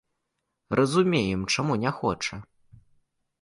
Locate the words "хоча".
1.99-2.41